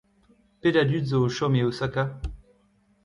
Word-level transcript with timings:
Pet 0.61 0.75
a 0.81 0.83
dud 0.91 1.05
zo 1.09 1.21
o 1.27 1.29
chom 1.35 1.53
e 1.59 1.61
Osaka? 1.69 2.03